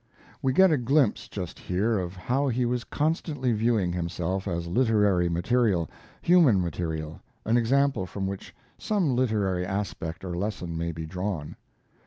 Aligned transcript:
We 0.41 0.51
get 0.51 0.71
a 0.71 0.79
glimpse 0.79 1.27
just 1.29 1.59
here 1.59 1.99
of 1.99 2.15
how 2.15 2.47
he 2.47 2.65
was 2.65 2.85
constantly 2.85 3.51
viewing 3.51 3.93
himself 3.93 4.47
as 4.47 4.65
literary 4.65 5.29
material 5.29 5.91
human 6.23 6.59
material 6.59 7.21
an 7.45 7.55
example 7.55 8.07
from 8.07 8.25
which 8.25 8.55
some 8.79 9.15
literary 9.15 9.63
aspect 9.63 10.25
or 10.25 10.35
lesson 10.35 10.75
may 10.75 10.91
be 10.91 11.05
drawn. 11.05 11.55